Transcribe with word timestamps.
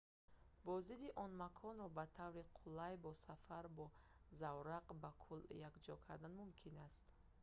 боздиди 0.63 1.09
он 1.23 1.33
маконро 1.41 1.87
ба 1.97 2.05
таври 2.19 2.43
қулай 2.59 2.97
бо 3.03 3.11
сафар 3.19 3.65
бо 3.77 3.85
заврақ 4.39 4.87
ба 5.01 5.11
кӯл 5.23 5.41
якҷоя 5.67 6.01
кардан 6.07 6.31
мумкин 6.41 6.75
аст 6.87 7.01